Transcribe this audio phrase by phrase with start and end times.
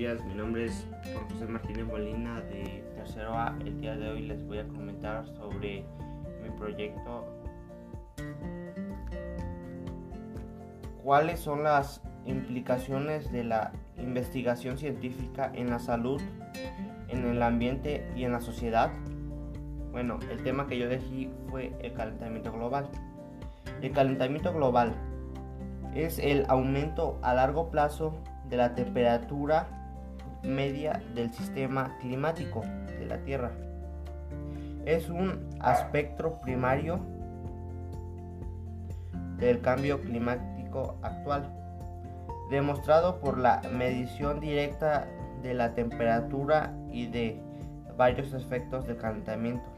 [0.00, 0.86] días, mi nombre es
[1.28, 3.54] José Martínez Molina de Tercero A.
[3.66, 5.84] El día de hoy les voy a comentar sobre
[6.42, 7.26] mi proyecto.
[11.04, 16.22] ¿Cuáles son las implicaciones de la investigación científica en la salud,
[17.08, 18.90] en el ambiente y en la sociedad?
[19.90, 22.88] Bueno, el tema que yo elegí fue el calentamiento global.
[23.82, 24.94] El calentamiento global
[25.94, 28.14] es el aumento a largo plazo
[28.48, 29.76] de la temperatura
[30.42, 32.62] media del sistema climático
[32.98, 33.50] de la Tierra.
[34.84, 37.00] Es un aspecto primario
[39.38, 41.52] del cambio climático actual,
[42.50, 45.06] demostrado por la medición directa
[45.42, 47.40] de la temperatura y de
[47.96, 49.68] varios efectos del calentamiento.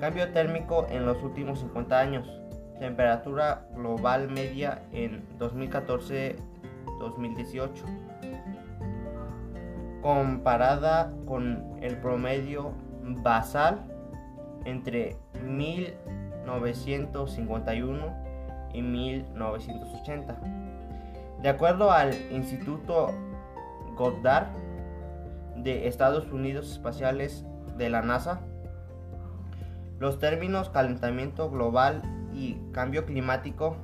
[0.00, 2.40] Cambio térmico en los últimos 50 años.
[2.78, 6.36] Temperatura global media en 2014
[7.00, 7.84] 2018,
[10.00, 12.72] comparada con el promedio
[13.22, 13.80] basal
[14.64, 18.30] entre 1951
[18.72, 20.40] y 1980.
[21.42, 23.08] De acuerdo al Instituto
[23.96, 24.46] Goddard
[25.56, 27.44] de Estados Unidos Espaciales
[27.76, 28.40] de la NASA,
[29.98, 33.76] los términos calentamiento global y cambio climático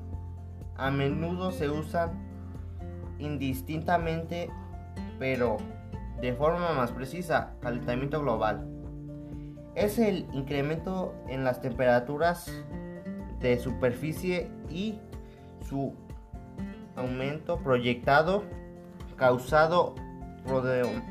[0.77, 2.27] a menudo se usan
[3.19, 4.51] indistintamente,
[5.19, 5.57] pero
[6.21, 8.67] de forma más precisa, calentamiento global.
[9.75, 12.51] Es el incremento en las temperaturas
[13.41, 14.99] de superficie y
[15.69, 15.95] su
[16.97, 18.45] aumento proyectado
[19.17, 19.95] causado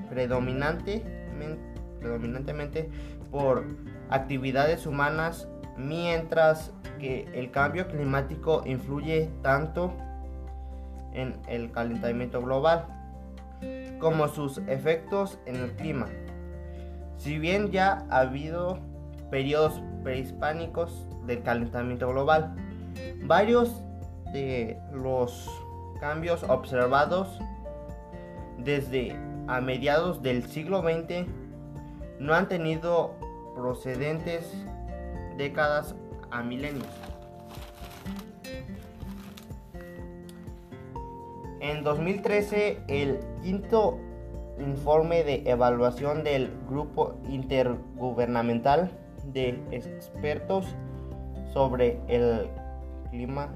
[0.09, 2.89] predominantemente
[3.29, 3.65] por
[4.09, 9.93] actividades humanas, mientras que el cambio climático influye tanto
[11.13, 12.87] en el calentamiento global,
[14.05, 16.05] como sus efectos en el clima.
[17.17, 18.77] Si bien ya ha habido
[19.31, 22.53] periodos prehispánicos del calentamiento global,
[23.23, 23.81] varios
[24.31, 25.49] de los
[25.99, 27.39] cambios observados
[28.59, 29.17] desde
[29.47, 31.27] a mediados del siglo XX
[32.19, 33.15] no han tenido
[33.55, 34.53] procedentes
[35.35, 35.95] décadas
[36.29, 36.85] a milenios.
[41.65, 43.97] En 2013, el quinto
[44.59, 48.91] informe de evaluación del Grupo Intergubernamental
[49.33, 50.67] de Expertos
[51.51, 52.47] sobre el
[53.09, 53.49] clima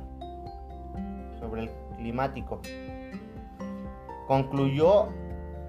[1.39, 2.61] sobre el climático
[4.27, 5.09] concluyó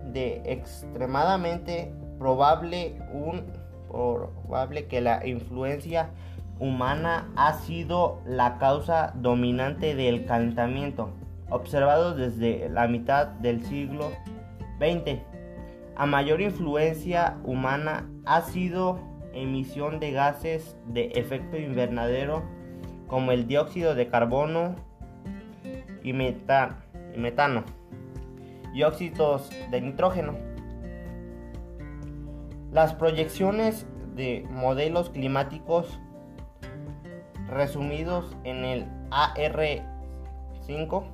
[0.06, 3.52] de extremadamente probable un
[3.86, 6.08] probable que la influencia
[6.58, 11.19] humana ha sido la causa dominante del calentamiento
[11.50, 14.10] observados desde la mitad del siglo
[14.78, 15.20] XX.
[15.96, 18.98] A mayor influencia humana ha sido
[19.34, 22.42] emisión de gases de efecto invernadero
[23.06, 24.76] como el dióxido de carbono
[26.02, 27.64] y, metano
[28.72, 30.34] y óxidos de nitrógeno.
[32.72, 35.98] Las proyecciones de modelos climáticos
[37.48, 41.04] resumidos en el AR5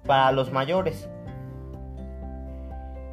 [0.06, 1.08] para los mayores.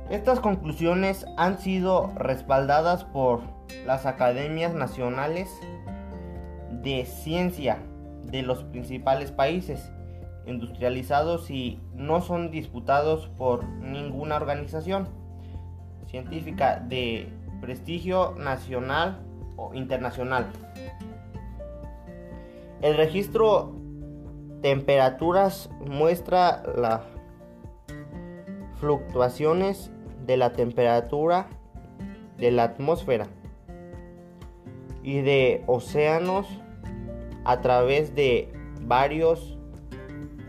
[0.10, 3.42] Estas conclusiones han sido respaldadas por
[3.86, 5.50] las academias nacionales
[6.84, 7.78] de ciencia
[8.24, 9.92] de los principales países
[10.46, 15.08] industrializados y no son disputados por ninguna organización
[16.08, 17.32] científica de
[17.62, 19.22] prestigio nacional
[19.74, 20.48] internacional.
[22.82, 23.76] El registro
[24.62, 27.02] temperaturas muestra las
[28.80, 29.92] fluctuaciones
[30.26, 31.48] de la temperatura
[32.38, 33.28] de la atmósfera
[35.04, 36.48] y de océanos
[37.44, 39.58] a través de varios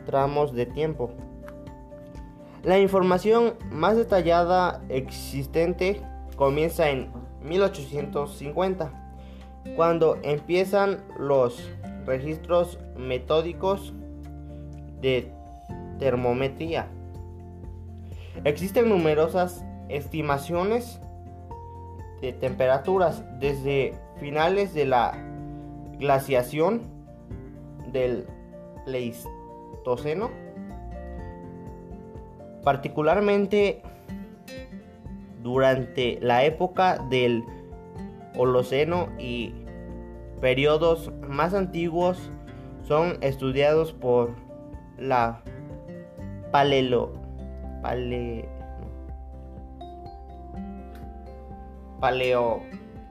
[0.06, 1.11] tramos de tiempo.
[2.62, 6.00] La información más detallada existente
[6.37, 7.11] comienza en
[7.43, 9.01] 1850
[9.76, 11.70] cuando empiezan los
[12.06, 13.93] registros metódicos
[15.00, 15.32] de
[15.99, 16.88] termometría.
[18.44, 21.00] Existen numerosas estimaciones
[22.20, 25.12] de temperaturas desde finales de la
[25.99, 26.82] glaciación
[27.93, 28.26] del
[28.85, 30.31] Pleistoceno,
[32.64, 33.82] particularmente
[35.43, 37.44] durante la época del
[38.37, 39.55] Holoceno y
[40.40, 42.31] periodos más antiguos
[42.82, 44.34] son estudiados por
[44.99, 45.43] la
[46.50, 46.99] pale,
[52.00, 52.62] paleo,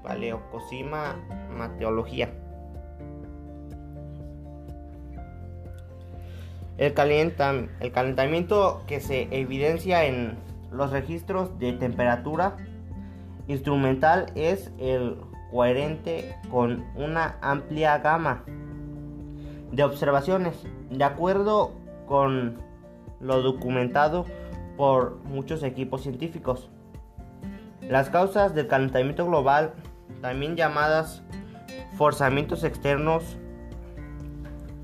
[0.04, 1.16] paleocosima
[1.50, 2.30] mateología.
[6.78, 6.94] El,
[7.80, 10.38] el calentamiento que se evidencia en
[10.72, 12.58] los registros de temperatura
[13.48, 15.18] instrumental es el
[15.52, 18.44] coherente con una amplia gama
[19.72, 20.56] de observaciones,
[20.90, 21.72] de acuerdo
[22.08, 22.58] con
[23.20, 24.26] lo documentado
[24.78, 26.70] por muchos equipos científicos.
[27.88, 29.74] Las causas del calentamiento global,
[30.22, 31.24] también llamadas
[31.98, 33.38] forzamientos externos,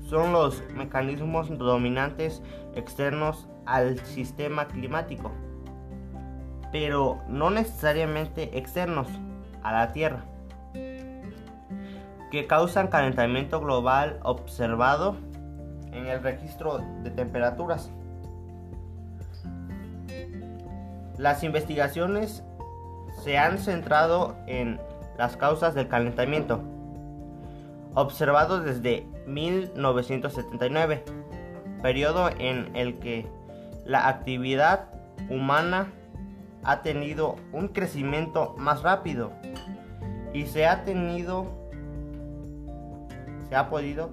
[0.08, 2.42] son los mecanismos dominantes
[2.74, 5.30] externos al sistema climático,
[6.72, 9.08] pero no necesariamente externos
[9.62, 10.24] a la Tierra,
[12.30, 15.16] que causan calentamiento global observado
[15.92, 17.90] en el registro de temperaturas.
[21.16, 22.44] Las investigaciones
[23.24, 24.80] se han centrado en
[25.16, 26.60] las causas del calentamiento,
[27.94, 31.04] observado desde 1979,
[31.82, 33.26] periodo en el que
[33.84, 34.90] la actividad
[35.28, 35.92] humana
[36.64, 39.32] ha tenido un crecimiento más rápido
[40.32, 41.46] y se ha tenido
[43.48, 44.10] se ha podido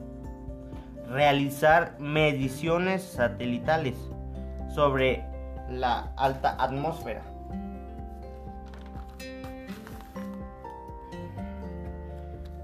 [1.10, 3.96] realizar mediciones satelitales
[4.74, 5.26] sobre
[5.70, 7.22] la alta atmósfera.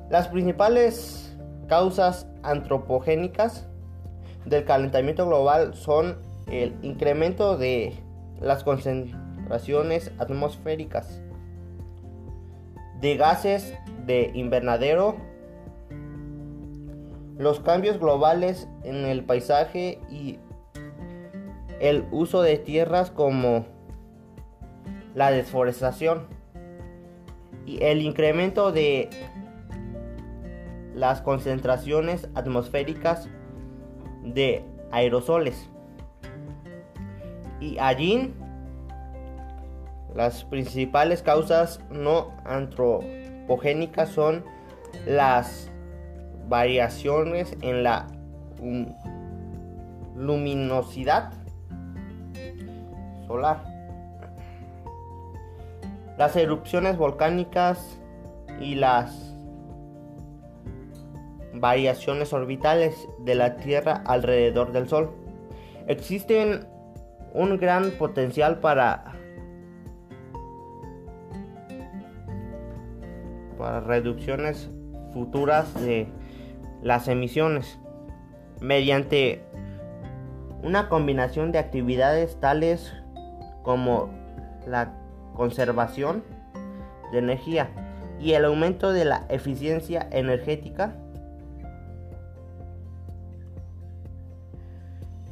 [0.10, 1.38] Las principales
[1.68, 3.68] causas antropogénicas
[4.45, 6.18] del calentamiento global son
[6.48, 7.95] el incremento de
[8.42, 9.20] las concentraciones
[10.19, 11.21] atmosféricas
[13.00, 13.74] de gases
[14.06, 15.18] de invernadero,
[17.38, 20.39] los cambios globales en el paisaje y
[21.80, 23.65] el uso de tierras como
[25.15, 26.27] la deforestación
[27.65, 29.09] y el incremento de
[30.94, 33.27] las concentraciones atmosféricas
[34.24, 35.69] de aerosoles.
[37.59, 38.33] Y allí
[40.16, 44.44] las principales causas no antropogénicas son
[45.06, 45.72] las
[46.48, 48.08] variaciones en la
[50.16, 51.34] luminosidad
[53.25, 53.63] solar,
[56.18, 57.98] las erupciones volcánicas
[58.60, 59.34] y las
[61.54, 65.12] variaciones orbitales de la Tierra alrededor del Sol.
[65.88, 66.68] Existen
[67.34, 69.14] un gran potencial para,
[73.61, 74.71] para reducciones
[75.13, 76.07] futuras de
[76.81, 77.77] las emisiones
[78.59, 79.44] mediante
[80.63, 82.91] una combinación de actividades tales
[83.61, 84.09] como
[84.65, 84.94] la
[85.35, 86.23] conservación
[87.11, 87.69] de energía
[88.19, 90.95] y el aumento de la eficiencia energética.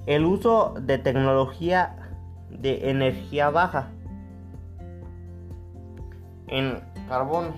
[0.05, 1.95] El uso de tecnología
[2.51, 3.89] de energía baja
[6.47, 7.53] en carbono,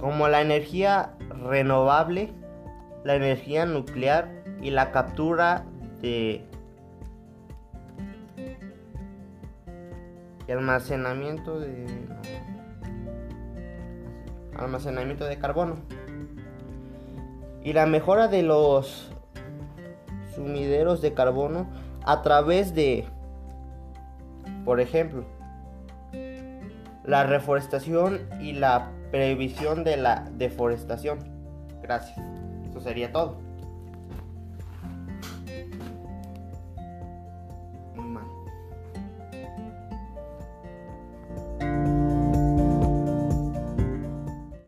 [0.00, 2.32] como la energía renovable,
[3.04, 4.30] la energía nuclear
[4.62, 5.66] y la captura
[6.00, 6.46] de
[10.48, 11.86] almacenamiento de
[14.58, 15.76] almacenamiento de carbono.
[17.62, 19.10] Y la mejora de los
[20.34, 21.68] sumideros de carbono
[22.04, 23.04] a través de,
[24.64, 25.24] por ejemplo,
[27.04, 31.18] la reforestación y la previsión de la deforestación.
[31.82, 32.18] Gracias.
[32.68, 33.49] Eso sería todo.